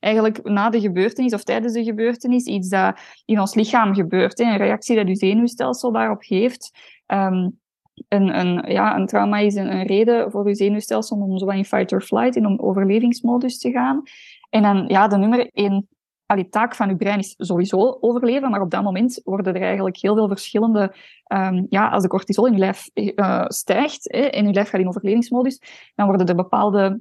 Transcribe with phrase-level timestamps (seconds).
[0.00, 4.38] eigenlijk na de gebeurtenis of tijdens de gebeurtenis iets dat in ons lichaam gebeurt.
[4.38, 6.70] Een reactie dat je zenuwstelsel daarop geeft.
[7.06, 7.48] Ehm,
[8.08, 11.92] een, een, ja, een trauma is een, reden voor je zenuwstelsel om zo in fight
[11.92, 14.02] or flight, in een overlevingsmodus te gaan.
[14.50, 15.88] En dan, ja, de nummer één
[16.36, 19.96] die taak van je brein is sowieso overleven, maar op dat moment worden er eigenlijk
[19.96, 20.94] heel veel verschillende...
[21.32, 24.80] Um, ja, als de cortisol in je lijf uh, stijgt hè, en je lijf gaat
[24.80, 25.60] in overlevingsmodus,
[25.94, 27.00] dan worden er bepaalde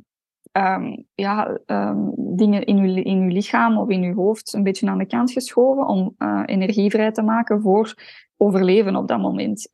[0.51, 4.87] um, ja, um, dingen in je, in uw lichaam of in je hoofd een beetje
[4.87, 7.93] aan de kant geschoven om uh, energie vrij te maken voor
[8.37, 9.69] overleven op dat moment.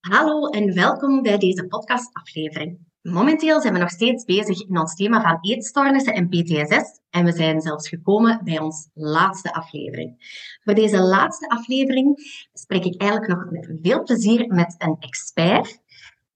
[0.00, 2.91] Hallo en welkom bij deze podcastaflevering.
[3.02, 7.32] Momenteel zijn we nog steeds bezig in ons thema van eetstoornissen en PTSS en we
[7.32, 10.14] zijn zelfs gekomen bij ons laatste aflevering.
[10.64, 12.16] Voor deze laatste aflevering
[12.52, 15.80] spreek ik eigenlijk nog met veel plezier met een expert.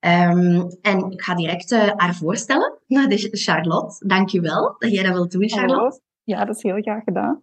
[0.00, 2.78] Um, en ik ga direct uh, haar voorstellen.
[2.88, 4.06] Dat is Charlotte.
[4.06, 5.74] Dankjewel dat jij dat wilt doen, Charlotte.
[5.74, 5.98] Hallo.
[6.24, 7.38] Ja, dat is heel graag gedaan.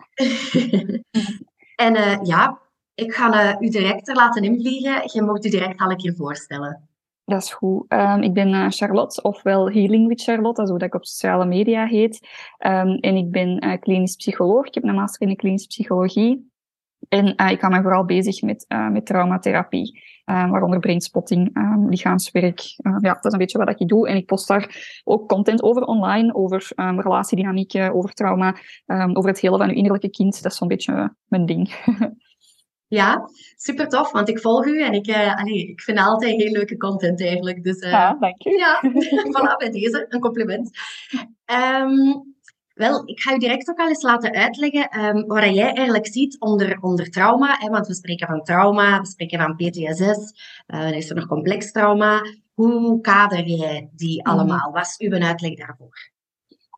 [1.85, 2.59] en uh, ja,
[2.95, 5.02] ik ga uh, u direct er laten invliegen.
[5.13, 6.87] Je moet u direct al een keer voorstellen.
[7.25, 7.85] Dat is goed.
[7.91, 11.45] Um, ik ben uh, Charlotte, ofwel Healing with Charlotte, dat is hoe ik op sociale
[11.45, 12.27] media heet.
[12.59, 14.67] Um, en ik ben uh, klinisch psycholoog.
[14.67, 16.52] Ik heb een master in klinische psychologie.
[17.09, 22.59] En ik hou me vooral bezig met, met traumatherapie, waaronder brainspotting, um, lichaamswerk.
[22.99, 24.08] ja, dat is een beetje wat ik doe.
[24.08, 28.55] En ik post daar ook content over online, over relatiedynamieken, over trauma,
[29.13, 30.43] over het hele van uw innerlijke kind.
[30.43, 31.73] Dat is zo'n beetje mijn ding.
[32.94, 36.52] Ja, super tof, want ik volg u en ik, uh, allee, ik vind altijd heel
[36.52, 37.63] leuke content eigenlijk.
[37.63, 38.49] Dus, uh, ja, dank je.
[38.49, 38.81] Ja,
[39.33, 40.69] voilà, bij deze, een compliment.
[41.45, 42.36] Um,
[42.73, 46.39] wel, ik ga u direct ook al eens laten uitleggen um, wat jij eigenlijk ziet
[46.39, 47.58] onder, onder trauma.
[47.59, 50.33] Hè, want we spreken van trauma, we spreken van PTSS,
[50.67, 52.21] uh, dan is er nog complex trauma.
[52.53, 54.30] Hoe kader jij die mhm.
[54.30, 54.71] allemaal?
[54.71, 56.12] Wat is uw uitleg daarvoor?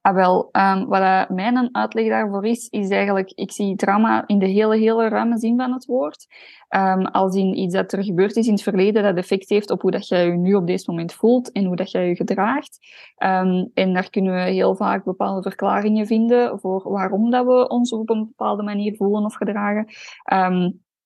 [0.06, 4.46] Ah, wel, um, wat mijn uitleg daarvoor is, is eigenlijk, ik zie trauma in de
[4.46, 6.28] hele, hele ruime zin van het woord.
[6.70, 9.82] Um, als in iets dat er gebeurd is in het verleden, dat effect heeft op
[9.82, 12.78] hoe dat jij je nu op dit moment voelt en hoe dat jij je gedraagt.
[13.24, 17.92] Um, en daar kunnen we heel vaak bepaalde verklaringen vinden voor waarom dat we ons
[17.92, 19.86] op een bepaalde manier voelen of gedragen.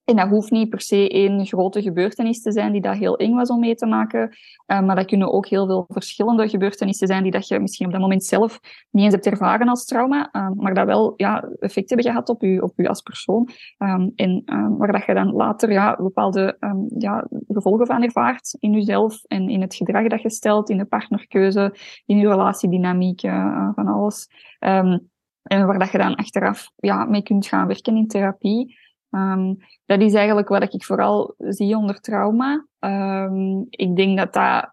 [0.09, 3.35] En dat hoeft niet per se één grote gebeurtenis te zijn die dat heel eng
[3.35, 4.29] was om mee te maken.
[4.67, 7.91] Uh, maar dat kunnen ook heel veel verschillende gebeurtenissen zijn die dat je misschien op
[7.91, 8.59] dat moment zelf
[8.91, 12.41] niet eens hebt ervaren als trauma, uh, maar dat wel ja, effect hebben gehad op
[12.41, 13.49] je, op u als persoon.
[13.77, 18.55] Um, en um, waar dat je dan later ja, bepaalde um, ja, gevolgen van ervaart
[18.59, 23.23] in jezelf en in het gedrag dat je stelt, in de partnerkeuze, in je relatiedynamiek,
[23.23, 24.27] uh, van alles.
[24.59, 28.77] en waar dat je dan achteraf ja, mee kunt gaan werken in therapie.
[29.11, 32.65] Um, dat is eigenlijk wat ik vooral zie onder trauma.
[32.79, 34.71] Um, ik denk dat dat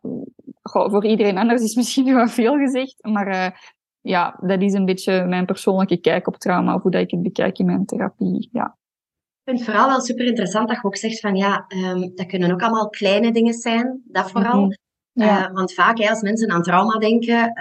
[0.70, 3.48] voor iedereen anders is misschien wat veel gezegd, maar uh,
[4.00, 7.22] ja, dat is een beetje mijn persoonlijke kijk op trauma, of hoe dat ik het
[7.22, 8.48] bekijk in mijn therapie.
[8.52, 8.76] Ja.
[9.44, 12.26] Ik vind het vooral wel super interessant dat je ook zegt van ja, um, dat
[12.26, 14.64] kunnen ook allemaal kleine dingen zijn, dat vooral.
[14.64, 14.72] Mm
[15.12, 15.24] -hmm.
[15.24, 15.48] ja.
[15.48, 17.52] uh, want vaak hè, als mensen aan trauma denken,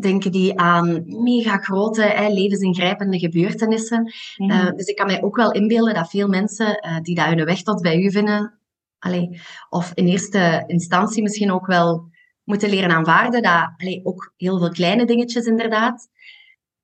[0.00, 4.12] denken die aan mega grote, hè, levensingrijpende gebeurtenissen.
[4.36, 4.66] Mm -hmm.
[4.66, 7.44] uh, dus ik kan mij ook wel inbeelden dat veel mensen uh, die dat hun
[7.44, 8.58] weg tot bij u vinden,
[8.98, 12.10] allee, of in eerste instantie misschien ook wel
[12.44, 16.08] moeten leren aanvaarden dat allee, ook heel veel kleine dingetjes inderdaad,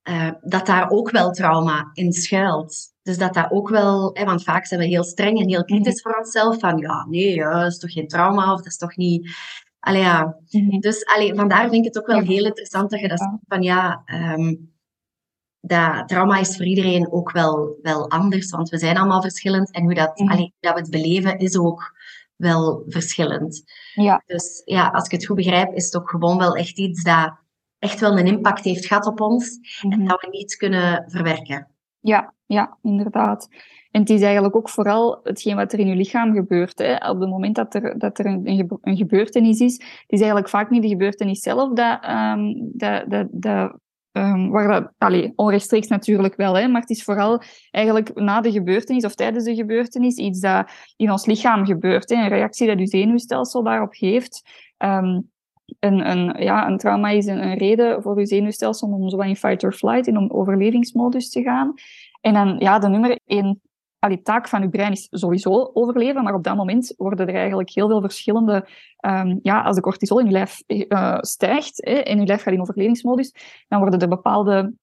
[0.09, 2.93] uh, dat daar ook wel trauma in schuilt.
[3.01, 6.03] Dus dat dat ook wel, hè, want vaak zijn we heel streng en heel kritisch
[6.03, 6.11] mm -hmm.
[6.11, 8.95] voor onszelf, van ja, nee, ja, dat is toch geen trauma, of dat is toch
[8.95, 9.29] niet
[9.85, 10.37] Allee, ja.
[10.49, 10.79] Mhm.
[10.79, 13.61] Dus allee, vandaar vind ik het ook wel heel interessant dat je dat zegt van
[13.61, 14.73] ja, um,
[15.59, 19.83] dat trauma is voor iedereen ook wel, wel anders, want we zijn allemaal verschillend en
[19.83, 21.93] hoe dat, allee, dat we het beleven is ook
[22.35, 23.63] wel verschillend.
[23.93, 24.23] Ja.
[24.25, 27.33] Dus ja, als ik het goed begrijp, is het ook gewoon wel echt iets dat
[27.79, 30.07] echt wel een impact heeft gehad op ons en mhm.
[30.07, 31.67] dat we niet kunnen verwerken.
[31.99, 33.47] Ja, ja, inderdaad.
[33.95, 36.77] En het is eigenlijk ook vooral hetgeen wat er in je lichaam gebeurt.
[36.77, 37.09] Hè.
[37.09, 39.75] Op het moment dat er, dat er een, een gebeurtenis is,
[40.07, 43.83] is eigenlijk vaak niet de gebeurtenis zelf dat, um, dat, dat,
[44.17, 48.51] Um, waar dat, allee, onrechtstreeks natuurlijk wel, hè, maar het is vooral eigenlijk na de
[48.51, 52.09] gebeurtenis of tijdens de gebeurtenis iets dat in ons lichaam gebeurt.
[52.09, 54.49] Hè, een reactie dat je zenuwstelsel daarop geeft.
[54.77, 55.31] Um,
[55.79, 59.35] een, een, ja, een trauma is een, een, reden voor je zenuwstelsel om zo in
[59.35, 61.73] fight or flight, in een overlevingsmodus te gaan.
[62.21, 63.59] En dan, ja, de nummer één
[64.09, 67.69] die taak van je brein is sowieso overleven, maar op dat moment worden er eigenlijk
[67.69, 68.67] heel veel verschillende...
[69.05, 72.53] Um, ja, als de cortisol in je lijf uh, stijgt hè, en je lijf gaat
[72.53, 73.33] in overlevingsmodus,
[73.67, 74.73] dan worden er bepaalde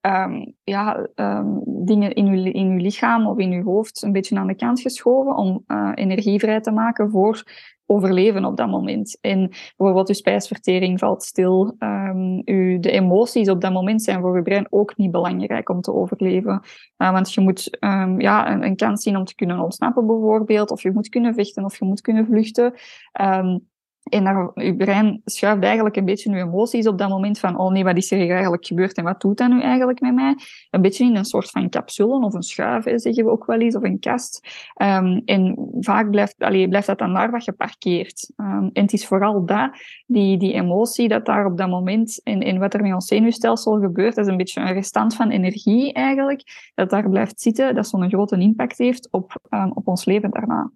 [0.00, 4.36] ehm, ja, ehm, dingen in uw, in uw lichaam of in uw hoofd een beetje
[4.36, 7.42] aan de kant geschoven om uh, energie vrij te maken voor
[7.90, 9.18] overleven op dat moment.
[9.20, 11.74] En bijvoorbeeld uw spijsvertering valt stil.
[11.78, 15.80] Um, uw, de emoties op dat moment zijn voor je brein ook niet belangrijk om
[15.80, 16.62] te overleven.
[16.98, 20.70] Uh, want je moet um, ja, een, een, kans zien om te kunnen ontsnappen bijvoorbeeld.
[20.70, 22.74] Of je moet kunnen vechten of je moet kunnen vluchten.
[23.20, 23.69] Um,
[24.10, 27.72] en naar, je brein schuift eigenlijk een beetje je emoties op dat moment van, oh
[27.72, 30.36] nee, wat is er hier eigenlijk gebeurd en wat doet dat nu eigenlijk met mij?
[30.70, 33.76] Een beetje in een soort van capsule of een schuif, zeggen we ook wel eens,
[33.76, 34.48] of een kast.
[34.82, 38.32] Um, en vaak blijft, allee, blijft dat dan daar wat geparkeerd.
[38.36, 39.70] Um, en het is vooral dat,
[40.06, 43.80] die, die emotie dat daar op dat moment, en, en wat er met ons zenuwstelsel
[43.80, 47.88] gebeurt, dat is een beetje een restant van energie eigenlijk, dat daar blijft zitten, dat
[47.88, 50.70] zo'n grote impact heeft op, um, op ons leven daarna.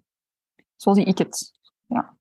[0.75, 1.53] Zo zie ik het.
[1.85, 2.14] Ja.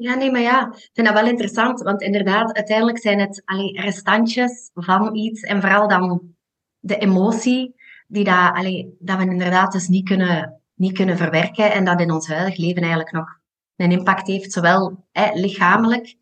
[0.00, 1.82] Ja, nee, maar ja, ik vind dat wel interessant.
[1.82, 5.42] Want inderdaad, uiteindelijk zijn het allee, restantjes van iets.
[5.42, 6.34] En vooral dan
[6.78, 7.74] de emotie,
[8.06, 11.72] die dat, allee, dat we inderdaad dus niet kunnen, niet kunnen verwerken.
[11.72, 13.38] En dat in ons huidig leven eigenlijk nog
[13.76, 14.52] een impact heeft.
[14.52, 16.16] Zowel lichamelijk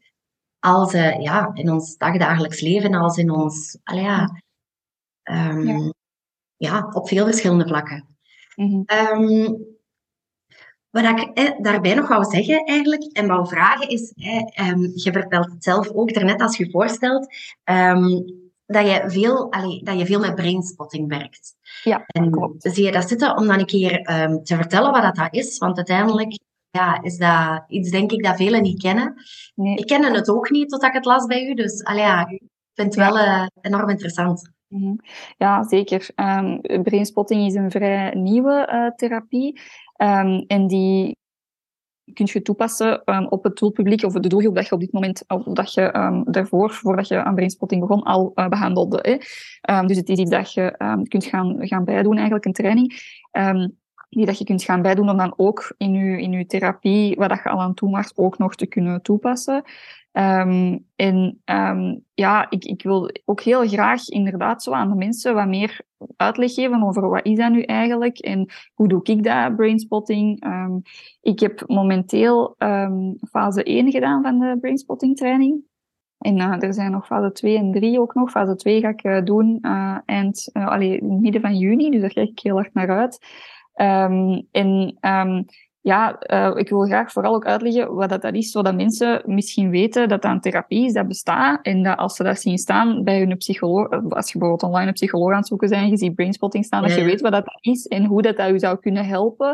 [0.58, 3.78] als uh, ja, in ons dagdagelijks leven, als in ons...
[3.82, 4.42] Allee, ja,
[5.22, 5.92] um, ja.
[6.56, 6.90] ja.
[6.92, 8.16] op veel verschillende vlakken.
[8.54, 9.22] Mm -hmm.
[9.22, 9.75] um,
[11.02, 15.12] wat ik eh, daarbij nog wou zeggen eigenlijk, en wou vragen is, eh, um, je
[15.12, 17.26] vertelt het zelf ook daarnet als je voorstelt,
[17.64, 18.24] um,
[18.66, 21.54] dat, je veel, allee, dat je veel met brainspotting werkt.
[21.82, 22.62] Ja, en klopt.
[22.72, 25.58] Zie je dat zitten om dan een keer um, te vertellen wat dat is?
[25.58, 26.38] Want uiteindelijk
[26.70, 29.14] ja, is dat iets, denk ik, dat velen niet kennen.
[29.54, 29.76] Nee.
[29.76, 32.42] Ik kende het ook niet totdat ik het las bij u, dus allee, ja, ik
[32.74, 34.54] vind het wel uh, enorm interessant.
[34.68, 34.94] Mhm.
[35.36, 36.08] Ja, zeker.
[36.16, 39.60] Um, brainspotting is een vrij nieuwe uh, therapie.
[39.98, 41.16] Um, en die
[42.12, 45.24] kun je toepassen um, op het doelpubliek of de doelgroep dat je op dit moment,
[45.28, 48.98] of dat je um, daarvoor, voordat je aan brainspotting begon, al uh, behandelde.
[49.02, 49.16] Hè.
[49.86, 50.74] Dus het is iets dat je
[51.08, 53.14] kunt gaan, gaan bijdoen, eigenlijk een training.
[54.08, 57.28] Die dat je kunt gaan bijdoen om dan ook in je, in je therapie, wat
[57.28, 59.62] dat je al aan toe maakt, ook nog te kunnen toepassen.
[60.18, 65.34] Um, en um, ja, ik, ik wil ook heel graag inderdaad zo aan de mensen
[65.34, 65.80] wat meer
[66.16, 70.44] uitleg geven over wat is dat nu eigenlijk en hoe doe ik dat, brainspotting.
[70.44, 70.82] Um,
[71.20, 72.54] ik heb momenteel
[73.30, 75.64] fase 1 gedaan van de brainspotting training.
[76.18, 78.30] En uh, er zijn nog fase 2 en 3 ook nog.
[78.30, 82.28] Fase 2 ga ik uh, doen uh, eind, allee, midden van juni, dus daar kijk
[82.28, 83.18] ik heel erg naar uit.
[84.50, 84.96] en
[85.86, 89.70] ja, uh, ik wil graag vooral ook uitleggen wat dat, dat is, zodat mensen misschien
[89.70, 93.04] weten dat dat een therapie is dat bestaat en dat als ze dat zien staan
[93.04, 96.14] bij hun psycholoog, als je bijvoorbeeld online een psycholoog aan het zoeken bent, je ziet
[96.14, 99.04] brainspotting staan, dat je weet wat dat is en hoe dat, dat u zou kunnen
[99.04, 99.48] helpen.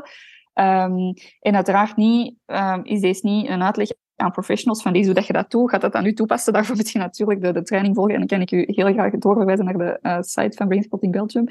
[0.54, 5.14] Um, en uiteraard niet, um, is deze niet een uitleg aan professionals van deze, hoe
[5.14, 6.52] dat je dat doet, gaat dat aan u toepassen.
[6.52, 9.12] Daarvoor moet je natuurlijk de, de training volgen en dan kan ik u heel graag
[9.12, 11.46] doorverwijzen naar de uh, site van Brainspotting Belgium.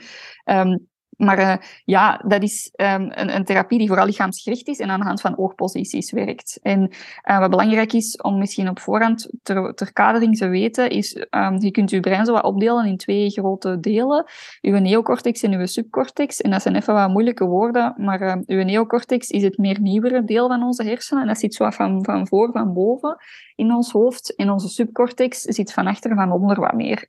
[0.46, 0.90] Um,
[1.22, 1.54] maar uh,
[1.86, 5.22] ja, dat is um, een, een, therapie die vooral lichaamsgericht is en aan de hand
[5.22, 6.60] van oogposities werkt.
[6.62, 6.92] En
[7.30, 11.72] uh, wat belangrijk is om misschien op voorhand ter, kadering te weten, is um, je
[11.72, 14.26] kunt je brein zo wat opdelen in twee grote delen.
[14.62, 16.42] Uw neocortex en uw subcortex.
[16.42, 20.24] En dat zijn even wat moeilijke woorden, maar uh, uw neocortex is het meer nieuwere
[20.24, 21.22] deel van onze hersenen.
[21.22, 23.18] En dat zit zo van, van voor, van boven
[23.56, 24.36] in ons hoofd.
[24.36, 27.08] En onze subcortex zit van achter, van onder wat meer.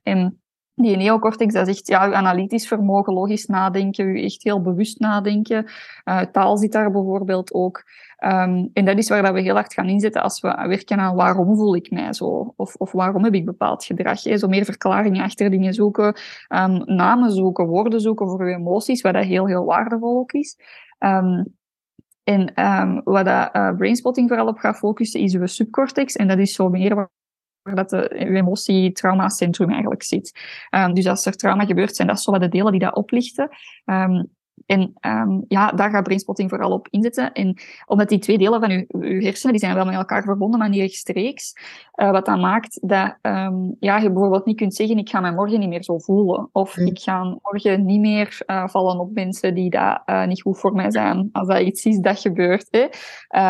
[0.75, 5.65] Die neocortex, dat echt ja, uw analytisch vermogen, logisch nadenken, u echt heel bewust nadenken.
[6.05, 7.83] Uh, taal zit daar bijvoorbeeld ook.
[8.19, 11.15] Um, en dat is waar dat we heel hard gaan inzetten als we werken aan
[11.15, 12.53] waarom voel ik mij zo?
[12.55, 14.23] Of, of waarom heb ik bepaald gedrag?
[14.23, 14.37] Hè?
[14.37, 16.15] Zo meer verklaringen achter dingen zoeken,
[16.49, 20.57] um, namen zoeken, woorden zoeken voor uw emoties, wat dat heel, heel waardevol ook is.
[20.99, 21.55] Um,
[22.23, 22.51] en
[23.03, 26.15] wat dat, uh, brainspotting vooral op gaat focussen, is uw subcortex.
[26.15, 27.09] En dat is zo meer waar
[27.63, 30.39] dat de, emotie-trauma-centrum eigenlijk zit.
[30.71, 33.49] Um, dus als er trauma gebeurt, zijn dat zo wat de delen die dat oplichten.
[33.85, 34.29] Um,
[34.65, 37.33] en um, ja, daar gaat brainspotting vooral op inzetten.
[37.33, 40.59] En omdat die twee delen van uw, uw hersenen, die zijn wel met elkaar verbonden,
[40.59, 41.53] maar niet rechtstreeks.
[41.95, 45.33] Uh, wat dan maakt dat um, ja, je bijvoorbeeld niet kunt zeggen, ik ga mij
[45.33, 46.49] morgen niet meer zo voelen.
[46.51, 46.85] Of mm.
[46.85, 50.73] ik ga morgen niet meer uh, vallen op mensen die dat, uh, niet goed voor
[50.73, 51.29] mij zijn.
[51.31, 52.67] Als dat iets is dat gebeurt.
[52.69, 52.87] Hè.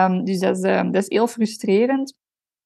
[0.05, 2.22] Um, dus dat is, dat is heel frustrerend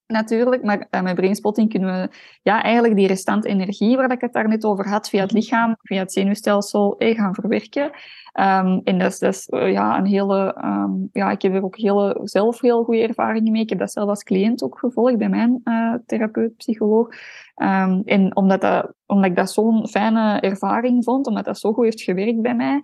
[0.07, 0.63] natuurlijk.
[0.63, 2.09] Maar uh, met brainspotting kunnen we
[2.41, 5.39] ja, eigenlijk die restante energie, waar ik het daar net over had, via het mhm.
[5.39, 7.91] lichaam, via het zenuwstelsel, eh, gaan verwerken.
[8.39, 10.57] Um, en dat is, dat is uh, ja, een hele...
[10.65, 13.61] Um, ja, ik heb er ook hele, zelf heel goede ervaringen mee.
[13.61, 17.07] Ik heb dat zelf als cliënt ook gevolgd bij mijn uh, therapeut, psycholoog.
[17.55, 21.83] Um, en omdat, dat, omdat ik dat zo'n fijne ervaring vond, omdat dat zo goed
[21.83, 22.81] heeft gewerkt bij mij,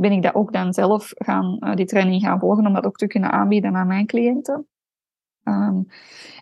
[0.00, 3.06] ben ik dat ook dan zelf gaan, die training gaan volgen, om dat ook te
[3.06, 4.66] kunnen aanbieden aan mijn cliënten.
[5.48, 5.86] Um,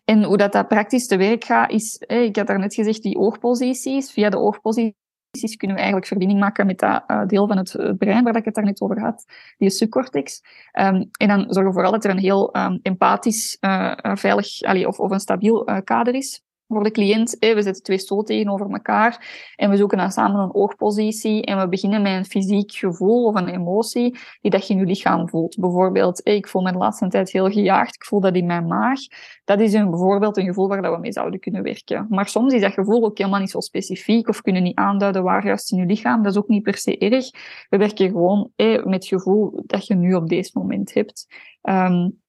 [0.05, 4.13] en hoe dat, dat praktisch te werk gaat, is, ik had daarnet gezegd, die oogposities.
[4.13, 8.25] Via de oogposities kunnen we eigenlijk verbinding maken met dat uh, deel van het brein
[8.25, 9.25] waar ik het daar net over had,
[9.59, 10.43] die subcortex.
[10.73, 15.01] Um, en dan zorgen we vooral dat er een heel um, empathisch, uh, veilig of,
[15.01, 17.37] of een stabiel kader is voor de cliënt.
[17.39, 21.69] we zetten twee stoelen tegenover elkaar en we zoeken dan samen een oogpositie en we
[21.69, 25.57] beginnen met een fysiek gevoel of een emotie die dat je in je lichaam voelt.
[25.61, 29.01] Bijvoorbeeld, ik voel me de laatste tijd heel gejaagd, ik voel dat in mijn maag.
[29.45, 32.07] Dat is een, bijvoorbeeld een gevoel waar we mee zouden kunnen werken.
[32.09, 35.47] Maar soms is dat gevoel ook helemaal niet zo specifiek of kunnen niet aanduiden waar
[35.47, 36.23] juist in je lichaam.
[36.23, 37.31] Dat is ook niet per se erg.
[37.69, 41.27] We werken gewoon met het gevoel dat je nu op deze moment hebt.
[41.63, 42.25] Um,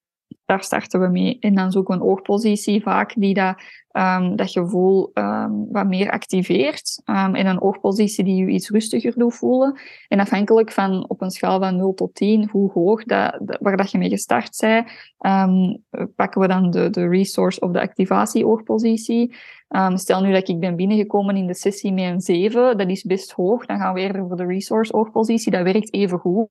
[0.47, 1.37] daar starten we mee.
[1.39, 3.55] En dan zoeken we een oogpositie vaak die dat,
[3.91, 7.01] um, dat gevoel um, wat meer activeert.
[7.05, 9.79] Um, en een oogpositie die je iets rustiger doet voelen.
[10.07, 13.91] En afhankelijk van op een schaal van 0 tot 10, hoe hoog dat, waar dat
[13.91, 14.89] je mee gestart bent,
[16.15, 19.35] pakken we dan de, de resource of de activatie-oogpositie.
[19.93, 23.31] stel nu dat ik ben binnengekomen in de sessie met een 7, dat is best
[23.31, 23.65] hoog.
[23.65, 25.51] Dan gaan we eerder voor de resource-oogpositie.
[25.51, 26.47] Dat werkt even goed.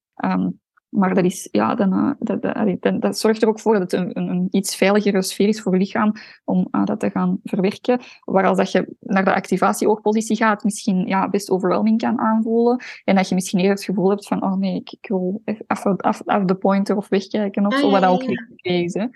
[0.96, 2.42] Maar dat, is, ja, dan, uh, dat,
[2.80, 5.72] dat, dat, zorgt er ook voor dat het een, een, iets veiligere sfeer is voor
[5.72, 6.12] je lichaam
[6.44, 8.00] om uh, dat te gaan verwerken.
[8.24, 12.82] Waar als dat je naar de activatie-oogpositie gaat, misschien ja, best overwhelming kan aanvoelen.
[13.04, 15.86] En dat je misschien eerder het gevoel hebt van, oh nee, ik, ik wil af,
[15.86, 18.94] af, af de pointer of wegkijken of ah, zo, wat ja, ook niet is.
[18.94, 19.06] Hè.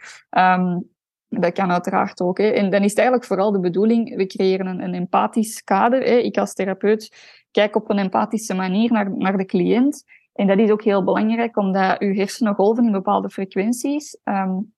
[0.54, 0.88] Um,
[1.28, 2.38] dat kan uiteraard ook.
[2.38, 2.48] Hè.
[2.48, 6.02] En dan is het eigenlijk vooral de bedoeling, we creëren een, een empathisch kader.
[6.02, 6.16] Hè.
[6.16, 7.16] Ik als therapeut
[7.50, 10.04] kijk op een empathische manier naar, naar de cliënt.
[10.32, 14.18] En dat is ook heel belangrijk, omdat uw hersenen golven in bepaalde frequenties.
[14.24, 14.72] Um,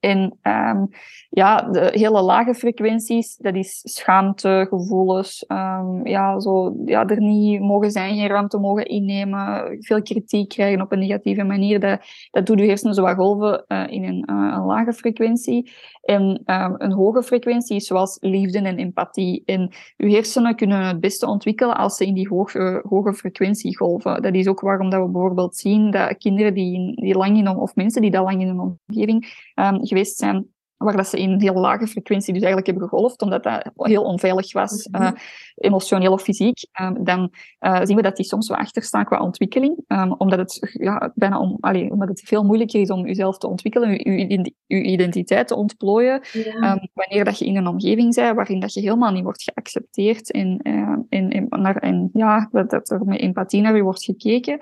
[0.00, 0.88] en um,
[1.28, 7.60] ja, de hele lage frequenties, dat is schaamte, gevoelens, um, ja, zo, ja, er niet
[7.60, 11.80] mogen zijn, geen ruimte mogen innemen, veel kritiek krijgen op een negatieve manier.
[11.80, 12.00] Dat,
[12.30, 15.72] dat doet uw hersenen zo golven uh, in een, uh, een lage frequentie.
[16.08, 19.42] En um, een hoge frequentie zoals liefde en empathie.
[19.44, 24.22] En uw hersenen kunnen het beste ontwikkelen als ze in die hoge, hoge frequentie golven.
[24.22, 27.74] Dat is ook waarom dat we bijvoorbeeld zien dat kinderen die, die lang in, of
[27.74, 30.46] mensen die dat lang in een omgeving um, geweest zijn,
[30.78, 34.52] waar dat ze in heel lage frequentie dus eigenlijk hebben gegolfd, omdat dat heel onveilig
[34.52, 35.10] was, uh,
[35.54, 39.84] emotioneel of fysiek, um, dan uh, zien we dat die soms wat achterstaan qua ontwikkeling,
[39.86, 43.48] um, omdat, het, ja, bijna om, allee, omdat het veel moeilijker is om jezelf te
[43.48, 46.72] ontwikkelen, je, je identiteit te ontplooien, ja.
[46.72, 50.30] um, wanneer dat je in een omgeving bent waarin dat je helemaal niet wordt geaccepteerd
[50.30, 54.04] en, uh, en, en, naar, en ja, dat, dat er met empathie naar je wordt
[54.04, 54.58] gekeken.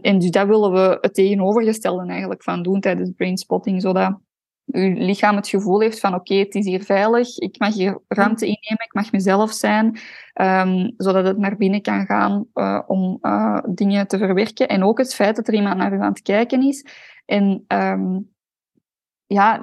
[0.00, 4.18] en dus dat willen we het tegenovergestelde eigenlijk van doen tijdens brainspotting, zodat
[4.72, 8.46] uw lichaam het gevoel heeft van oké, het is hier veilig, ik mag hier ruimte
[8.46, 9.98] innemen, ik mag mezelf zijn,
[10.34, 14.68] um, zodat het naar binnen kan gaan uh, om uh, dingen te verwerken.
[14.68, 16.86] En ook het feit dat er iemand naar u aan het kijken is.
[17.26, 18.30] En um,
[19.26, 19.60] ja,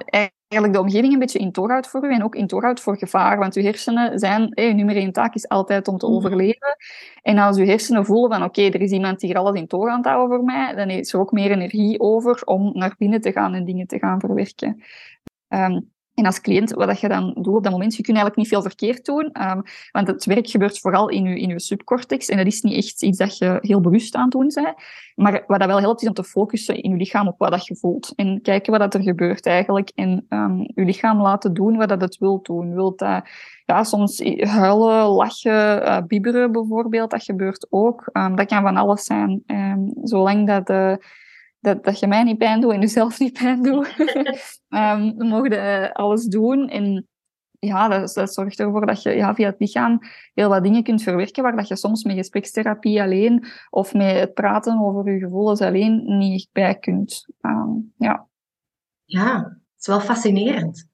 [0.48, 2.80] eigenlijk de omgeving een beetje in toog houdt voor u en ook in toog houdt
[2.80, 3.38] voor gevaar.
[3.38, 6.14] Want uw hersenen zijn, hey, nummer één taak is altijd om te mhm.
[6.14, 6.76] overleven.
[7.22, 9.88] En als uw hersenen voelen van oké, er is iemand die hier alles in toog
[9.88, 13.20] aan het houden voor mij, dan is er ook meer energie over om naar binnen
[13.20, 14.82] te gaan en dingen te gaan verwerken.
[15.48, 18.48] Um, en als cliënt, wat je dan doet op dat moment, je kunt eigenlijk niet
[18.48, 22.46] veel verkeerd doen, um, want het werk gebeurt vooral in je, in subcortex en dat
[22.46, 24.74] is niet echt iets dat je heel bewust aan het doen bent.
[25.14, 27.66] Maar wat dat wel helpt, is om te focussen in je lichaam op wat dat
[27.66, 31.76] je voelt en kijken wat dat er gebeurt eigenlijk en um, je lichaam laten doen
[31.76, 32.74] wat dat het wil doen.
[32.74, 33.24] Wilt dat,
[33.64, 38.10] ja, soms huilen, lachen, uh, bibberen bijvoorbeeld, dat gebeurt ook.
[38.12, 39.42] Um, dat kan van alles zijn,
[40.02, 40.98] zolang dat...
[41.60, 43.98] dat, dat je mij niet pijn doet en jezelf niet pijn doet.
[44.68, 46.68] um, dan mogen uh, alles doen.
[46.68, 47.08] En
[47.58, 49.98] ja, dat, dat, zorgt ervoor dat je ja, via het lichaam
[50.34, 54.34] heel wat dingen kunt verwerken, waar dat je soms met gesprekstherapie alleen of met het
[54.34, 57.26] praten over je gevoelens alleen niet bij kunt.
[57.40, 58.28] Um, ja.
[59.04, 60.88] ja, het is wel fascinerend.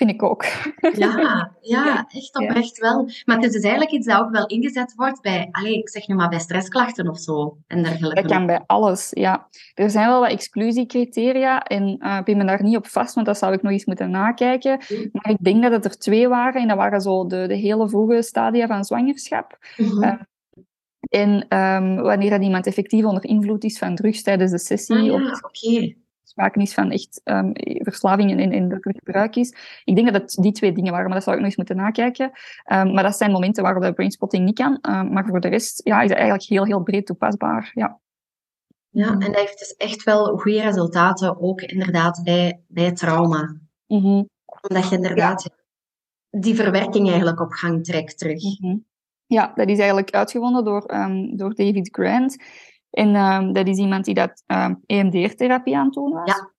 [0.00, 0.44] Vind ik ook.
[0.92, 3.10] Ja, ja echt oprecht wel.
[3.24, 6.08] Maar het is dus eigenlijk iets dat ook wel ingezet wordt bij, allez, ik zeg
[6.08, 8.22] nu maar bij stressklachten of zo en dergelijke.
[8.22, 9.48] Dat kan bij alles, ja.
[9.74, 13.26] Er zijn wel wat exclusiecriteria en uh, ik ben me daar niet op vast, want
[13.26, 14.80] dat zou ik nog eens moeten nakijken.
[15.12, 17.88] Maar ik denk dat het er twee waren en dat waren zo de, de hele
[17.88, 19.58] vroege stadia van zwangerschap.
[19.76, 20.28] Mm
[21.00, 25.12] en um, wanneer iemand effectief onder invloed is van drugs tijdens de sessie.
[25.12, 25.94] Ah, ja, oké
[26.30, 29.54] sprake is van echt um, verslaving en, en gebruik is.
[29.84, 31.76] Ik denk dat het die twee dingen waren, maar dat zou ik nog eens moeten
[31.76, 32.30] nakijken.
[32.72, 34.78] Um, maar dat zijn momenten waarop de brainspotting niet kan.
[34.90, 37.70] Um, maar voor de rest ja, is het eigenlijk heel, heel breed toepasbaar.
[37.74, 38.00] Ja.
[38.92, 43.56] Ja, en dat heeft dus echt wel goede resultaten, ook inderdaad bij, bij trauma.
[43.86, 44.28] Mm -hmm.
[44.68, 45.50] Omdat je inderdaad
[46.30, 48.42] die verwerking eigenlijk op gang trekt terug.
[48.42, 48.84] Mm -hmm.
[49.26, 50.80] Ja, dat is eigenlijk uitgevonden door,
[51.36, 52.36] door David Grant.
[52.90, 56.32] En um, dat is iemand die dat um, EMDR-therapie aan het doen was.
[56.34, 56.50] Ja.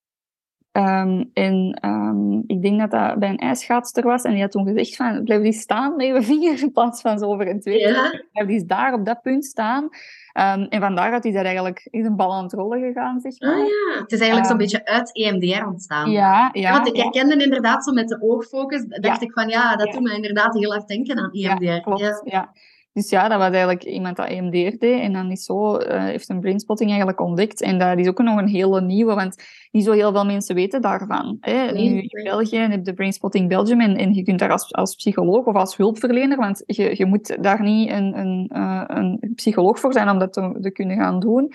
[0.71, 4.23] Ehm, en ehm, ik denk dat dat bij een ijsschaatster was.
[4.23, 7.19] En die had toen gezegd van, blijf die staan met je vinger in plaats van
[7.19, 7.79] zo over een twee.
[7.79, 8.21] Ja.
[8.31, 9.89] Blijf die daar op dat punt staan.
[10.33, 13.53] En vandaar dat hij dat eigenlijk in een bal aan het rollen gegaan, zeg maar.
[13.53, 16.11] Ah ja, het is eigenlijk zo'n beetje uit EMDR ontstaan.
[16.11, 16.71] Ja, ja.
[16.71, 20.15] Want ik herkende inderdaad zo met de oogfocus, dacht ik van ja, dat doet me
[20.15, 21.63] inderdaad heel erg denken aan EMDR.
[21.63, 22.21] Ja, klopt.
[22.23, 22.51] Ja.
[22.93, 25.01] Dus ja, dat was eigenlijk iemand dat EMDR deed.
[25.01, 27.61] En dan is zo, uh, heeft een brainspotting eigenlijk ontdekt.
[27.61, 30.81] En dat is ook nog een hele nieuwe, want niet zo heel veel mensen weten
[30.81, 31.37] daarvan.
[31.39, 31.71] Hè?
[31.71, 34.95] Nu in België heb je de Brainspotting Belgium en, en je kunt daar als, als
[34.95, 39.79] psycholoog of als hulpverlener, want je, je moet daar niet een, een, uh, een psycholoog
[39.79, 41.53] voor zijn om dat te, te kunnen gaan doen.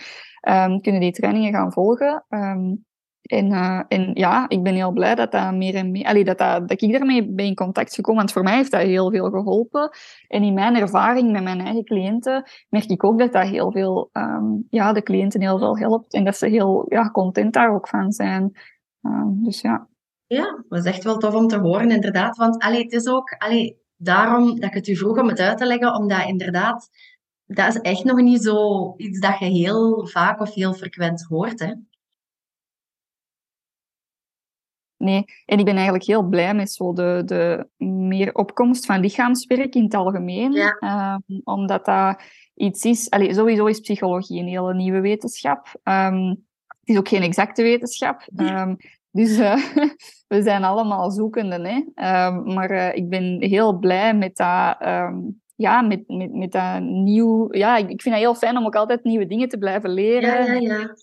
[0.48, 2.24] Um, kunnen die trainingen gaan volgen.
[2.28, 2.85] Um,
[3.26, 6.38] en, uh, en ja, ik ben heel blij dat, dat, meer en meer, allee, dat,
[6.38, 8.20] dat, dat ik daarmee ben in contact gekomen.
[8.20, 9.90] Want voor mij heeft dat heel veel geholpen.
[10.28, 14.10] En in mijn ervaring met mijn eigen cliënten merk ik ook dat dat heel veel,
[14.12, 16.12] um, ja, de cliënten heel veel helpt.
[16.12, 18.58] En dat ze heel ja, content daar ook van zijn.
[19.02, 19.88] Um, dus ja.
[20.26, 22.36] Ja, dat is echt wel tof om te horen, inderdaad.
[22.36, 25.58] Want allee, het is ook allee, daarom dat ik het u vroeg om het uit
[25.58, 26.88] te leggen, omdat inderdaad,
[27.46, 31.60] dat is echt nog niet zo iets dat je heel vaak of heel frequent hoort.
[31.60, 31.72] Hè?
[34.98, 39.74] Nee, en ik ben eigenlijk heel blij met zo de, de meer opkomst van lichaamswerk
[39.74, 40.56] in het algemeen.
[40.78, 42.22] Ehm, omdat dat
[42.54, 43.10] iets is...
[43.10, 45.74] Allez, sowieso is psychologie een hele nieuwe wetenschap.
[45.84, 46.28] Um,
[46.68, 48.26] het is ook geen exacte wetenschap.
[48.36, 48.76] Um,
[49.10, 49.56] dus uh,
[50.28, 51.64] we zijn allemaal zoekenden.
[51.64, 52.30] Hè?
[52.30, 54.76] maar uh, ik ben heel blij met dat...
[55.56, 57.54] ja, met, met, met dat nieuw...
[57.54, 60.44] Ja, ik, ik vind het heel fijn om ook altijd nieuwe dingen te blijven leren.
[60.44, 60.94] Ja, ja, ja.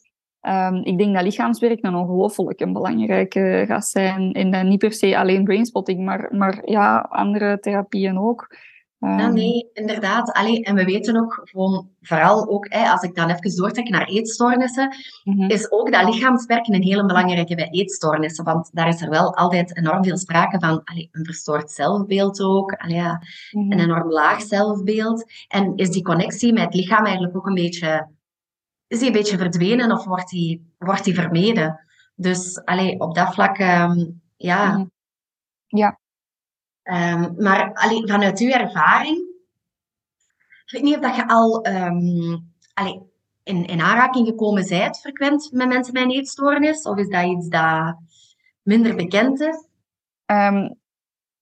[0.47, 4.31] Um, ik denk dat lichaamswerk dan ongelooflijk een belangrijke gaat zijn.
[4.31, 8.55] En dan niet per se alleen brainspotting, maar, maar ja, andere therapieën ook.
[8.99, 10.31] Um, ja, nee, inderdaad.
[10.31, 14.07] Allee, en we weten ook gewoon, vooral ook, hè, als ik dan even doortrek naar
[14.07, 15.49] eetstoornissen, mm -hmm.
[15.49, 18.43] is ook dat lichaamswerken een hele belangrijke bij eetstoornissen.
[18.43, 22.73] Want daar is er wel altijd enorm veel sprake van allee, een verstoord zelfbeeld ook,
[22.73, 23.21] allee, ja,
[23.51, 23.71] mm -hmm.
[23.71, 25.25] een enorm laag zelfbeeld.
[25.47, 28.07] En is die connectie met het lichaam eigenlijk ook een beetje
[28.87, 31.79] is hij een beetje verdwenen of wordt hij, wordt hij vermeden?
[32.15, 34.77] Dus allee, op dat vlak, um, ja.
[34.77, 34.85] Mhm.
[35.67, 35.99] Ja.
[36.83, 39.17] Um, maar allee, vanuit uw ervaring,
[40.65, 43.01] ik weet niet of dat je al um, allee,
[43.43, 47.47] in, in aanraking gekomen bent frequent met mensen met een eetstoornis, of is dat iets
[47.47, 47.97] dat
[48.61, 49.67] minder bekend is?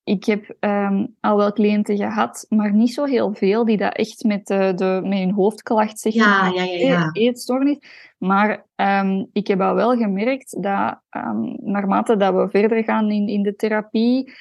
[0.03, 4.23] Ik heb um, al wel cliënten gehad, maar niet zo heel veel die dat echt
[4.23, 6.21] met, de, de, met hun hoofdklacht zeggen.
[6.21, 7.09] Ja, ja, ja, ja.
[7.11, 7.77] Eetstoornis.
[8.17, 13.27] Maar um, ik heb al wel gemerkt dat um, naarmate dat we verder gaan in,
[13.27, 14.33] in de therapie,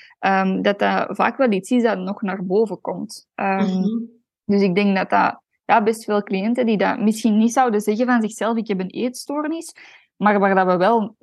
[0.61, 3.29] dat dat vaak wel iets is dat nog naar boven komt.
[3.35, 4.09] Mm -hmm.
[4.45, 8.07] Dus ik denk dat dat ja, best veel cliënten die dat misschien niet zouden zeggen
[8.07, 9.75] van zichzelf, ik heb een eetstoornis,
[10.17, 11.17] maar waar dat we wel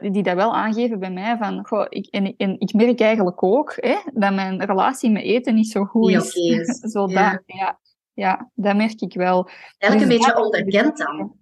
[0.00, 3.72] die dat wel aangeven bij mij van, goh, ik, en, en ik merk eigenlijk ook
[3.76, 6.34] hè, dat mijn relatie met eten niet zo goed is.
[6.34, 6.78] is.
[6.92, 7.30] zo ja.
[7.30, 7.78] Dat, ja,
[8.12, 9.48] ja, dat merk ik wel.
[9.78, 11.36] Eigenlijk dus een beetje onderkend dan.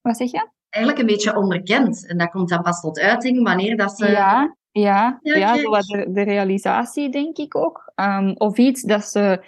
[0.00, 0.48] Wat zeg je?
[0.68, 2.06] Eigenlijk een beetje onderkend.
[2.06, 4.10] En dat komt dan pas tot uiting wanneer dat ze...
[4.10, 7.92] Ja, ja, ja, ja zo de, de realisatie denk ik ook.
[7.94, 9.44] Um, of iets dat ze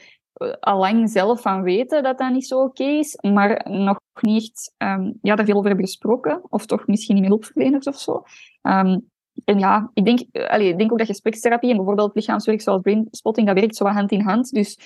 [0.61, 5.19] allang zelf van weten dat dat niet zo oké is, maar nog niet echt um,
[5.23, 8.23] ja, daar veel over hebben gesproken, of toch misschien niet met hulpverleners of zo.
[8.63, 9.13] Um,
[9.45, 10.21] en ja, ik denk,
[10.61, 14.21] ik denk ook dat gesprekstherapie en bijvoorbeeld lichaamswerk zoals brainspotting, dat werkt zo hand in
[14.21, 14.53] hand.
[14.53, 14.79] Dus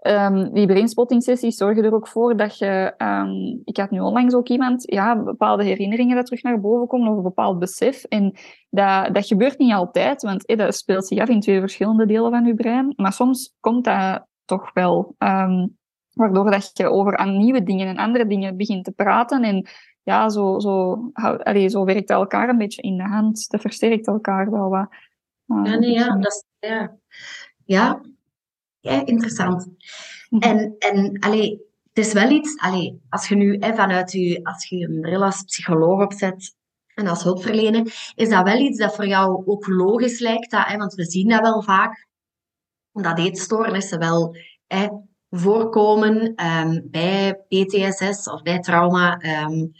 [0.00, 2.94] um, die brainspotting sessies zorgen er ook voor dat je...
[3.64, 7.16] Ik had nu onlangs ook iemand, ja, bepaalde herinneringen dat terug naar boven komen, of
[7.16, 8.04] een bepaald besef.
[8.04, 8.34] En
[8.70, 12.30] dat, dat gebeurt niet altijd, want eh, dat speelt zich af in twee verschillende delen
[12.30, 12.92] van je brein.
[12.96, 15.14] Maar soms komt dat toch wel.
[15.18, 15.76] Um,
[16.12, 19.42] waardoor dat je over aan nieuwe dingen en andere dingen begint te praten.
[19.42, 19.68] En
[20.02, 21.10] ja, zo, zo,
[21.68, 23.50] zo werkt elkaar een beetje in de hand.
[23.50, 24.88] Dat versterkt elkaar wel wat.
[25.46, 26.96] Uh, ja, nee, ja, dat is, ja.
[27.64, 28.00] ja.
[28.80, 29.68] Ja, interessant.
[30.30, 30.42] Mhm.
[30.42, 31.60] En, en allee,
[31.92, 35.24] het is wel iets, allee, als je nu hè, vanuit je, als je een bril
[35.24, 36.54] als psycholoog opzet
[36.94, 40.50] en als hulpverlener, is dat wel iets dat voor jou ook logisch lijkt?
[40.50, 42.08] Dat, hè, want we zien dat wel vaak,
[43.02, 44.88] dat eetstoornissen wel hè,
[45.30, 49.20] voorkomen um, bij PTSS of bij trauma.
[49.44, 49.72] Um,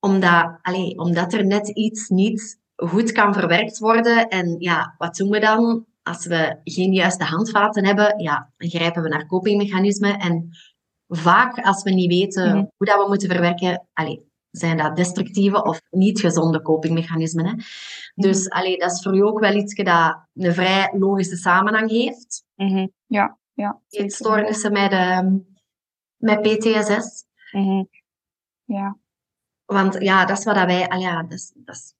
[0.00, 0.60] omdat,
[0.96, 4.28] omdat er net iets niet goed kan verwerkt worden.
[4.28, 5.84] En ja, wat doen we dan?
[6.02, 10.18] Als we geen juiste handvaten hebben, ja, dan grijpen we naar copingmechanismen.
[10.18, 10.48] En
[11.08, 12.70] vaak, als we niet weten mm -hmm.
[12.76, 14.18] hoe dat we moeten verwerken, allez,
[14.50, 17.46] zijn dat destructieve of niet gezonde copingmechanismen.
[17.46, 17.52] Hè?
[18.14, 22.44] Dus mm dat is voor u ook wel iets dat een vrij logische samenhang heeft.
[22.54, 22.92] Mm -hmm.
[23.06, 23.80] Ja, ja.
[23.88, 25.26] Eetstoornissen met, uh,
[26.16, 27.24] met PTSS.
[27.52, 27.88] Mm -hmm.
[28.64, 28.98] Ja.
[29.64, 30.98] Want ja, dat is wat wij...
[30.98, 31.94] Ja, dat is, dat is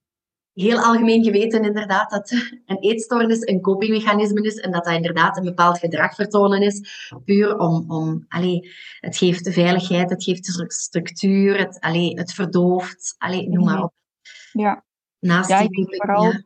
[0.60, 2.30] heel algemeen geweten inderdaad dat
[2.66, 7.58] een eetstoornis een copingmechanisme is en dat dat inderdaad een bepaald gedrag vertonen is, puur
[7.58, 8.70] om, om allee,
[9.00, 13.92] het geeft de veiligheid, het geeft structuur, het, allee, het verdooft, allee, noem maar op.
[14.52, 14.84] Ja,
[15.20, 16.42] Naast ja die coping, vooral, ja.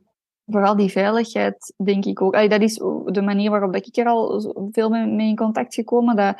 [0.46, 2.34] vooral die veiligheid, denk ik ook.
[2.34, 2.74] Allee, dat is
[3.04, 4.40] de manier waarop dat ik er al
[4.72, 6.16] veel mee, mee in contact gekomen.
[6.16, 6.36] Dat,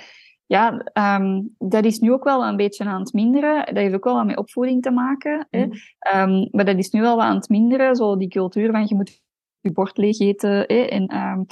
[0.46, 3.66] ja, ehm, dat is nu ook wel een beetje aan het minderen.
[3.66, 5.46] Dat heeft ook wel wat met opvoeding te maken.
[5.50, 5.66] Hè.
[5.66, 5.76] Mhm.
[5.98, 7.96] Ehm, maar dat is nu wel wat aan het minderen.
[7.96, 9.22] Zo die cultuur van je moet
[9.61, 10.50] je bord leeg eten.
[10.50, 10.80] Hè.
[10.83, 11.42] En ehm,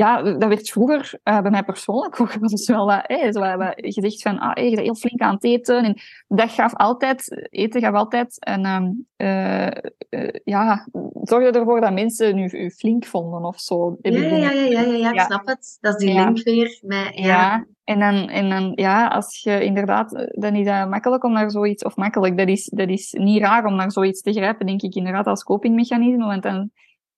[0.00, 3.56] ja, dat werd vroeger eh, bij mij persoonlijk ook wel eens wel wat, hè, zo
[3.56, 5.84] wat, gezegd van, ah, hey, je bent heel flink aan het eten.
[5.84, 9.66] En dat gaf altijd, eten gaf altijd een, ehm, eh,
[10.08, 10.88] eh, ja,
[11.22, 13.96] zorgde ervoor dat mensen u, u flink vonden of zo.
[14.02, 15.78] Ja, ik ja, ja, ja, ja, ja, ja, ik snap het.
[15.80, 16.24] Dat is die Ja.
[16.24, 17.26] link weer met, ja.
[17.26, 21.50] ja, en dan, en dan ja, als je inderdaad, dan is dat makkelijk om naar
[21.50, 24.82] zoiets, of makkelijk, dat is, dat is niet raar om naar zoiets te grijpen, denk
[24.82, 26.70] ik, inderdaad, als copingmechanisme, want dan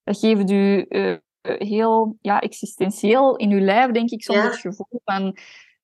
[0.04, 0.86] dat geeft u
[1.42, 4.44] heel ja, existentieel in uw lijf, denk ik, soms Ja.
[4.44, 5.36] het gevoel van,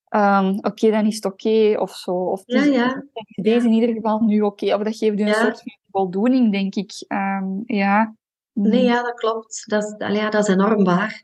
[0.08, 2.12] ehm, oké, dan is het oké, of zo.
[2.12, 3.04] Of Ja, is- ja.
[3.42, 6.74] deze in ieder geval nu oké, of dat geeft u een soort van voldoening, denk
[6.74, 6.92] ik.
[7.06, 8.14] Ehm, ja.
[8.52, 9.64] Nee, ja, dat klopt.
[9.70, 11.22] Dat is, ja, dat is enorm waar.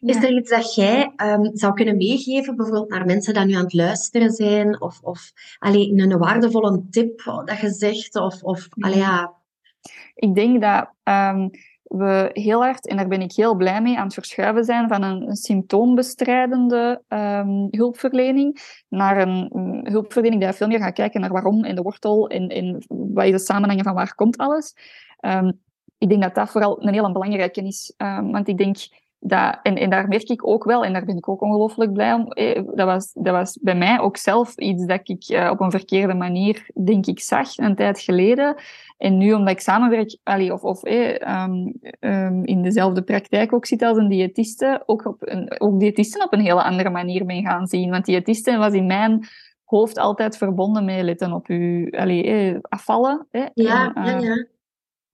[0.00, 3.62] Is er iets dat jij ehm, zou kunnen meegeven, bijvoorbeeld naar mensen die nu aan
[3.62, 8.98] het luisteren zijn, of, of allee, een waardevolle tip dat je zegt, of, of allee,
[8.98, 9.34] ja,
[10.14, 10.90] Ik denk dat
[11.96, 15.02] we heel hard, en daar ben ik heel blij mee, aan het verschuiven zijn van
[15.02, 21.64] een, symptoombestrijdende ehm, hulpverlening naar een mm, hulpverlening die veel meer gaat kijken naar waarom
[21.64, 24.74] en de wortel en, en wat is de samenhangen van waar komt alles.
[25.20, 25.52] Ehm,
[25.98, 27.94] ik denk dat dat vooral een heel belangrijke is.
[27.96, 28.76] Ehm, want ik denk
[29.26, 32.12] dat, en, en daar merk ik ook wel, en daar ben ik ook ongelooflijk blij
[32.12, 35.60] om, eh, dat, was, dat was bij mij ook zelf iets dat ik eh, op
[35.60, 38.54] een verkeerde manier, denk ik, zag een tijd geleden.
[38.98, 43.66] En nu, omdat ik samenwerk, allee, of, of eh, ehm, ehm, in dezelfde praktijk ook
[43.66, 47.46] zit als een diëtiste, ook, op een, ook diëtisten op een hele andere manier ben
[47.46, 47.90] gaan zien.
[47.90, 49.26] Want diëtisten was in mijn
[49.64, 53.26] hoofd altijd verbonden met letten op uw allee, eh, afvallen.
[53.30, 54.46] Eh, ja, en, ja, ja.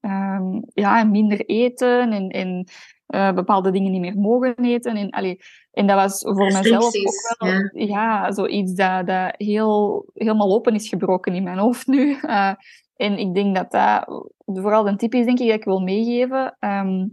[0.01, 2.69] ehm, ja, en minder eten en, en
[3.11, 4.97] eh, bepaalde dingen niet meer mogen eten.
[4.97, 5.41] En, allee,
[5.73, 7.71] en dat was voor mezelf ook wel ja.
[7.73, 8.33] ja.
[8.33, 12.17] zoiets dat, dat heel, helemaal open is gebroken in mijn hoofd nu.
[12.23, 12.53] Eh,
[12.97, 16.57] en ik denk dat dat vooral een tip is, denk ik, dat ik wil meegeven.
[16.59, 17.07] Ehm,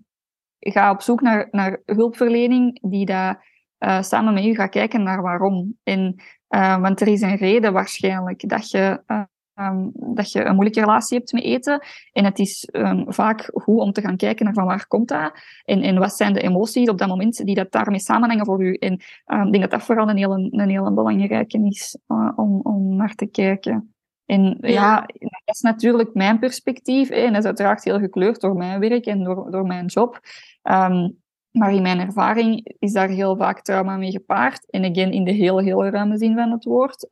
[0.60, 3.38] ga op zoek naar, naar hulpverlening die dat,
[3.77, 5.77] eh, samen met u gaat kijken naar waarom.
[5.83, 6.15] En,
[6.81, 9.03] want er is een reden waarschijnlijk dat je,
[9.57, 11.85] eh, ehm, dat je een moeilijke relatie hebt met eten.
[12.13, 15.31] En het is ehm, vaak goed om te gaan kijken naar van waar komt dat
[15.65, 18.73] en, en wat zijn de emoties op dat moment die dat daarmee samenhangen voor u.
[18.73, 22.95] En ehm, ik denk dat dat vooral een hele, een belangrijke is eh, om, om
[22.95, 23.91] naar te kijken.
[24.25, 24.69] En ja.
[24.71, 25.05] Ja.
[25.45, 27.09] dat is natuurlijk mijn perspectief.
[27.09, 30.19] Hè, en dat is uiteraard heel gekleurd door mijn werk en door, door mijn job.
[31.51, 34.69] Maar in mijn ervaring is daar heel vaak trauma mee gepaard.
[34.69, 37.07] En again, in de hele, hele ruime zin van het woord.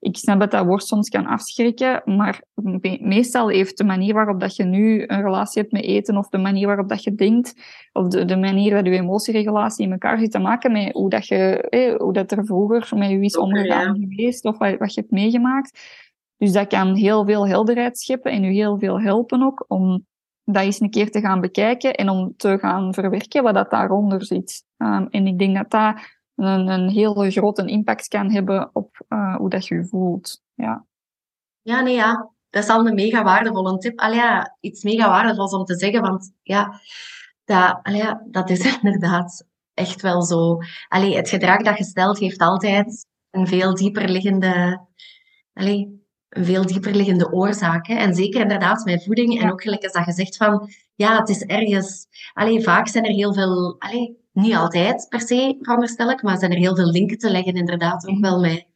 [0.00, 4.40] Ik snap dat dat woord soms kan afschrikken, maar me- meestal heeft de manier waarop
[4.40, 7.54] dat je nu een relatie hebt met eten, of de manier waarop dat je denkt,
[7.92, 11.26] of de, de manier dat je emotieregulatie in elkaar zit te maken met hoe, dat
[11.26, 15.00] je, eh, hoe dat er vroeger met je is omgegaan geweest, of wat, wat je
[15.00, 15.80] hebt meegemaakt.
[16.36, 20.06] Dus dat kan heel veel helderheid scheppen en u heel veel helpen ook om
[20.44, 24.24] dat eens een keer te gaan bekijken en om te gaan verwerken wat dat daaronder
[24.24, 24.64] zit.
[24.76, 25.94] Ehm, en ik denk dat dat
[26.38, 30.42] een, een hele grote impact kan hebben op eh, hoe dat je je voelt.
[30.54, 30.86] Ja.
[31.62, 32.30] Ja, nee, ja.
[32.50, 33.98] Dat is al een mega waardevolle tip.
[33.98, 36.80] Allee, ja, iets mega waardevols om te zeggen, want ja,
[37.44, 40.58] dat, allee, ja, dat is inderdaad echt wel zo.
[40.88, 44.80] Allee, het gedrag dat je stelt heeft altijd een veel dieper liggende,
[45.52, 47.86] allee, een veel dieper liggende oorzaak.
[47.86, 47.94] Hè.
[47.94, 49.40] En zeker inderdaad met voeding.
[49.40, 52.06] En ook gelijk als dat je zegt van, ja, het is ergens...
[52.32, 53.76] Allee, vaak zijn er heel veel...
[53.78, 57.54] Allee, niet altijd per se, veronderstel ik, maar zijn er heel veel linken te leggen
[57.54, 58.66] inderdaad ook wel met...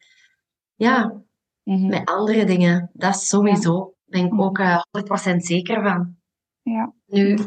[0.75, 1.21] Ja,
[1.63, 1.87] Mhm.
[1.87, 2.91] met andere dingen.
[2.93, 3.95] Dat is sowieso.
[4.05, 4.43] Ben ik Mhm.
[4.43, 6.17] ook eh 100% zeker van.
[6.63, 6.93] ja.
[7.07, 7.39] Nu,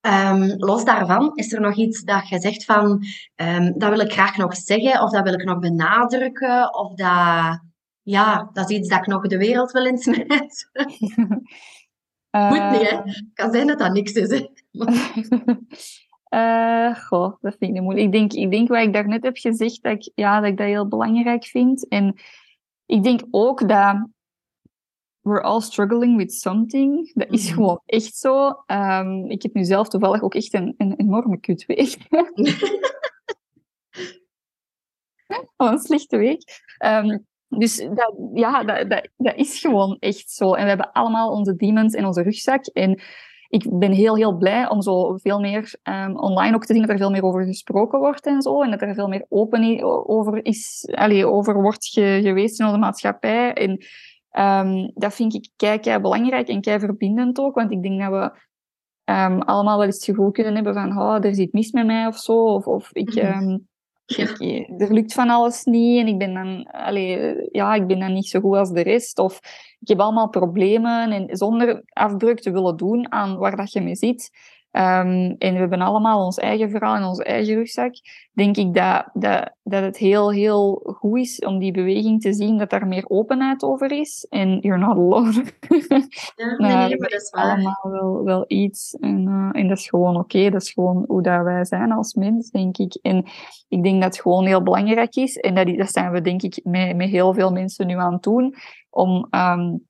[0.00, 4.12] ehm, los daarvan, is er nog iets dat je zegt van, ehm, dat wil ik
[4.12, 7.60] graag nog zeggen, of dat wil ik nog benadrukken, of dat,
[8.02, 10.68] ja, dat is iets dat ik nog de wereld wil insmijten.
[12.30, 12.96] Moet niet, hè.
[12.96, 14.46] Eh, Het kan zijn dat dat niks is, hè.
[16.30, 18.06] Eh, goh, dat vind ik niet moeilijk.
[18.06, 20.66] Ik denk, ik denk wat ik daarnet heb gezegd, dat ik, ja, dat ik dat
[20.66, 21.88] heel belangrijk vind.
[21.88, 22.14] En
[22.86, 23.96] ik denk ook dat
[25.20, 27.12] we're all struggling with something.
[27.14, 27.54] Dat is Mhm.
[27.54, 28.62] gewoon echt zo.
[28.66, 31.96] Ehm, ik heb nu zelf toevallig ook echt een, een enorme kutweek.
[35.56, 36.62] Al een slechte week.
[36.78, 40.54] Ehm, dus dat, ja, dat, dat, dat is gewoon echt zo.
[40.54, 42.66] En we hebben allemaal onze demons in onze rugzak.
[42.66, 43.00] En
[43.50, 46.90] ik ben heel, heel blij om zo veel meer um, online ook te zien dat
[46.90, 48.62] er veel meer over gesproken wordt en zo.
[48.62, 53.52] En dat er veel meer open over, is, allee, over wordt geweest in onze maatschappij.
[53.52, 53.70] En
[54.66, 57.54] um, dat vind ik kei, kei belangrijk en kei verbindend ook.
[57.54, 58.30] Want ik denk dat we
[59.12, 62.06] um, allemaal wel eens het gevoel kunnen hebben van oh, er zit mis met mij
[62.06, 62.44] of zo.
[62.44, 63.14] Of, of ik,
[64.78, 66.68] er lukt van alles niet en ik ben dan,
[67.52, 69.18] ja, ik ben dan niet zo goed als de rest.
[69.18, 69.40] Of
[69.80, 73.96] ik heb allemaal problemen en zonder afbreuk te willen doen aan waar dat je mee
[73.96, 74.30] zit.
[74.72, 77.94] Um, en we hebben allemaal ons eigen verhaal en onze eigen rugzak.
[78.32, 82.58] Denk ik dat, dat, dat het heel, heel goed is om die beweging te zien
[82.58, 84.26] dat daar meer openheid over is.
[84.28, 85.32] En you're not alone.
[86.36, 87.50] Ja, nee, nee, maar dat is waar.
[87.50, 88.94] allemaal wel, wel iets.
[88.94, 90.50] En, uh, en dat is gewoon oké.
[90.50, 92.98] Dat is gewoon hoe dat wij zijn als mens, denk ik.
[93.02, 93.24] En
[93.68, 95.36] ik denk dat het gewoon heel belangrijk is.
[95.36, 98.22] En dat, dat zijn we, denk ik, met, met heel veel mensen nu aan het
[98.22, 98.54] doen.
[98.90, 99.88] Om um,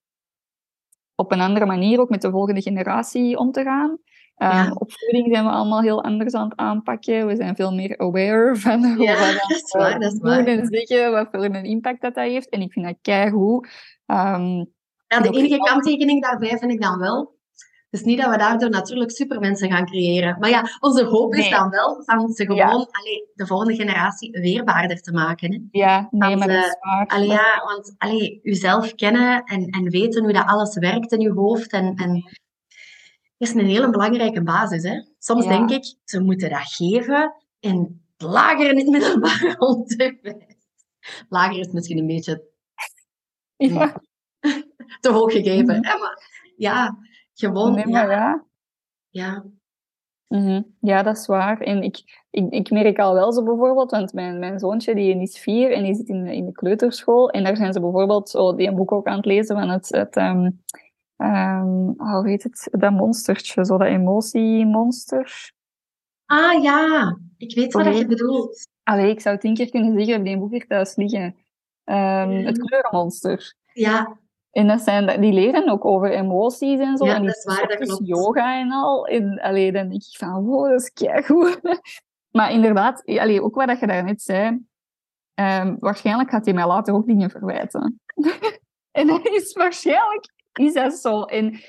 [1.14, 3.98] op een andere manier ook met de volgende generatie om te gaan.
[4.42, 7.26] Um, Opvoeding zijn we allemaal heel anders aan het aanpakken.
[7.26, 10.44] We zijn veel meer aware van ja, wat dat is waar, dat is waar.
[10.44, 12.48] en zeggen, wat voor een impact dat, dat heeft.
[12.48, 13.68] En ik vind dat keigoed.
[14.06, 14.72] Um,
[15.06, 17.38] ja, de enige kanttekening daarbij vind ik dan wel.
[17.90, 20.36] Het is niet dat we daardoor natuurlijk supermensen gaan creëren.
[20.38, 22.70] Maar ja, onze hoop is dan wel van ze gewoon ja.
[22.70, 25.52] allee, de volgende generatie weerbaarder te maken.
[25.52, 25.60] Hè?
[25.70, 27.06] Ja, nee, maar dat is waar.
[27.06, 31.32] Allee, ja, want allee, uzelf kennen en, en weten hoe dat alles werkt in je
[31.32, 32.24] hoofd en, en
[33.40, 34.82] is een hele belangrijke basis.
[34.82, 35.02] Hè?
[35.18, 40.56] Soms denk ik, ze moeten dat geven in lager in het middelbare onderwijs.
[41.28, 42.48] Lager is misschien een beetje
[43.56, 44.02] ja.
[45.00, 45.76] te hoog gegeven.
[45.76, 46.00] Mm -hmm.
[46.00, 46.98] maar ja,
[47.34, 47.74] gewoon.
[47.74, 48.44] Nee, maar ja.
[49.08, 49.44] Ja.
[50.28, 50.76] Mm -hmm.
[50.80, 51.60] Ja, dat is waar.
[51.60, 55.38] En ik, ik, ik merk al wel zo bijvoorbeeld, want mijn, mijn zoontje die is
[55.38, 57.30] vier en die zit in, in de kleuterschool.
[57.30, 59.88] En daar zijn ze bijvoorbeeld zo die een boek ook aan het lezen van het,
[59.88, 60.62] het um,
[61.22, 62.68] Um, hoe heet het?
[62.70, 65.52] Dat monstertje, zo dat emotiemonster.
[66.26, 68.68] Ah ja, ik weet wat je bedoelt.
[68.82, 71.36] Allee, ik zou tien keer kunnen zeggen, heb die boek hier thuis liggen.
[71.84, 73.54] Um, Het kleurenmonster.
[73.72, 74.18] Ja.
[74.50, 77.04] En dat zijn, die leren ook over emoties en zo.
[77.04, 78.06] Ja, en die dat is waar, dat klopt.
[78.06, 79.06] yoga en al.
[79.06, 81.60] En allee, dan denk ik van, wow, dat is keigoed.
[82.36, 84.46] maar inderdaad, allee, ook wat je daarnet zei,
[85.34, 88.00] um, waarschijnlijk gaat hij mij later ook dingen verwijten.
[89.00, 91.22] en dat is waarschijnlijk is dat zo.
[91.22, 91.60] En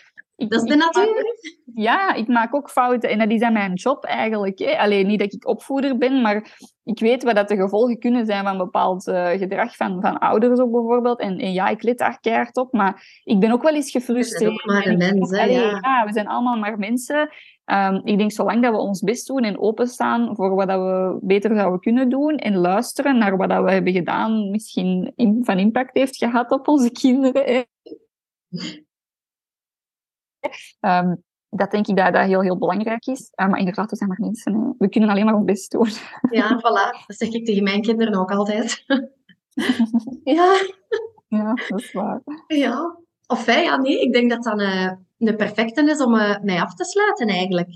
[0.42, 1.26] ik, dat is de natuur.
[1.74, 3.10] ja, ik maak ook fouten.
[3.10, 4.60] En dat is aan mijn job eigenlijk.
[4.60, 4.78] Hè.
[4.78, 8.44] Alleen niet dat ik opvoeder ben, maar ik weet wat dat de gevolgen kunnen zijn
[8.44, 11.20] van bepaald uh, gedrag van, van ouders ook bijvoorbeeld.
[11.20, 14.52] En, en, ja, ik let daar keihard op, maar ik ben ook wel eens gefrustreerd.
[14.64, 15.80] We zijn ook maar mensen, ja.
[15.82, 16.06] ja.
[16.06, 17.30] we zijn allemaal maar mensen.
[17.66, 21.18] Um, ik denk, zolang dat we ons best doen en openstaan voor wat dat we
[21.22, 25.60] beter zouden kunnen doen en luisteren naar wat dat we hebben gedaan, misschien in, van
[25.60, 27.44] impact heeft gehad op onze kinderen.
[27.44, 27.62] Hè.
[30.82, 31.24] Um,
[31.60, 33.32] dat denk ik dat dat heel, heel belangrijk is.
[33.36, 34.54] Uh, maar inderdaad, we zijn maar mensen.
[34.54, 34.74] Hè.
[34.78, 35.88] We kunnen alleen maar ons best doen.
[36.40, 37.06] Ja, voilà.
[37.08, 38.84] Dat zeg ik tegen mijn kinderen ook altijd.
[40.24, 40.62] ja.
[41.28, 42.22] Ja, dat is waar.
[42.48, 43.00] Ja.
[43.28, 44.02] Of wij, ja, nee.
[44.02, 47.70] Ik denk dat dat een, een perfecte is om uh, mij af te sluiten, eigenlijk.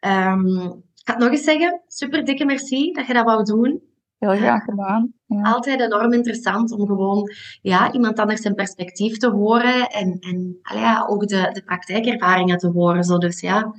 [0.00, 1.82] Um, ik ga het nog eens zeggen.
[1.86, 3.91] Super dikke merci dat je dat wou doen.
[4.22, 5.12] Heel graag gedaan.
[5.26, 5.42] Ja.
[5.42, 7.30] Altijd enorm interessant om gewoon
[7.62, 12.68] ja, iemand anders zijn perspectief te horen en, en ja, ook de, de praktijkervaringen te
[12.68, 13.04] horen.
[13.04, 13.18] Zo.
[13.18, 13.74] Dus ja,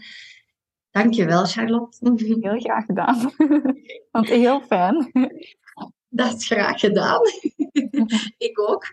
[0.91, 2.13] dankjewel Charlotte.
[2.41, 3.31] Heel graag gedaan.
[4.11, 5.11] Want heel fijn.
[6.09, 7.21] Dat is graag gedaan.
[8.47, 8.85] ik ook.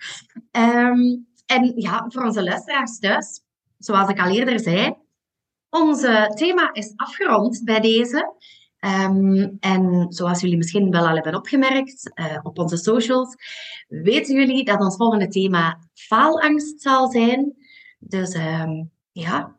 [0.53, 3.41] Um, en ja, voor onze luisteraars thuis,
[3.79, 4.95] zoals ik al eerder zei,
[5.71, 6.01] ons
[6.35, 8.35] thema is afgerond bij deze.
[8.81, 13.35] Um, en zoals jullie misschien wel al hebben opgemerkt uh, op onze socials,
[13.89, 17.57] weten jullie dat ons volgende thema faalangst zal zijn.
[17.99, 19.57] Dus um, ja,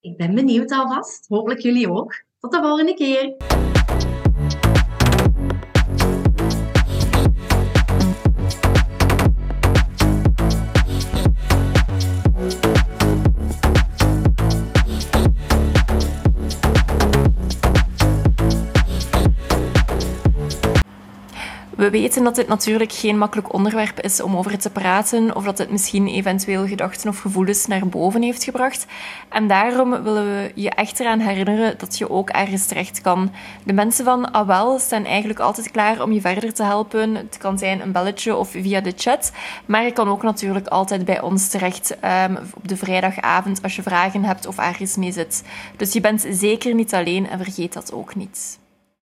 [0.00, 1.28] ik ben benieuwd alvast.
[1.28, 2.22] Hopelijk jullie ook.
[2.40, 3.36] Tot de volgende keer.
[21.88, 25.58] We weten dat dit natuurlijk geen makkelijk onderwerp is om over te praten, of dat
[25.58, 28.86] het misschien eventueel gedachten of gevoelens naar boven heeft gebracht.
[29.28, 33.32] En daarom willen we je echt eraan herinneren dat je ook ergens terecht kan.
[33.64, 37.14] De mensen van AWEL staan eigenlijk altijd klaar om je verder te helpen.
[37.14, 39.32] Het kan zijn een belletje of via de chat,
[39.66, 43.82] maar je kan ook natuurlijk altijd bij ons terecht um, op de vrijdagavond als je
[43.82, 45.44] vragen hebt of ergens mee zit.
[45.76, 48.58] Dus je bent zeker niet alleen en vergeet dat ook niet.